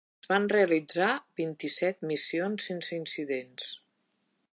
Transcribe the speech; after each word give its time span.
Es 0.19 0.27
van 0.29 0.45
realitzar 0.51 1.09
vint-i-set 1.41 2.01
missions 2.13 2.65
sense 2.71 2.95
incidents. 3.01 3.69